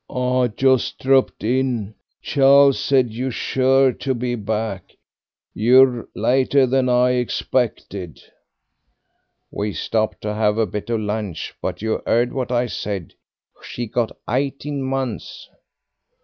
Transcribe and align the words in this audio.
"I 0.09 0.47
just 0.57 0.97
dropped 0.97 1.43
in. 1.43 1.93
Charles 2.23 2.79
said 2.79 3.13
you'd 3.13 3.35
sure 3.35 3.91
to 3.93 4.15
be 4.15 4.33
back. 4.33 4.93
You're 5.53 6.07
later 6.15 6.65
than 6.65 6.89
I 6.89 7.11
expected." 7.11 8.19
"We 9.51 9.73
stopped 9.73 10.21
to 10.21 10.33
have 10.33 10.57
a 10.57 10.65
bit 10.65 10.89
of 10.89 11.01
lunch. 11.01 11.53
But 11.61 11.83
you 11.83 12.01
heard 12.07 12.33
what 12.33 12.51
I 12.51 12.65
said. 12.65 13.13
She 13.61 13.85
got 13.85 14.17
eighteen 14.27 14.81
months." 14.81 15.47